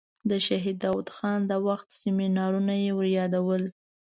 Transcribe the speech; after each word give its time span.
د 0.29 0.31
شهید 0.47 0.77
داود 0.83 1.07
خان 1.15 1.39
د 1.47 1.53
وخت 1.67 1.87
سیمینارونه 2.01 2.73
یې 2.83 2.91
وریادول. 2.99 3.63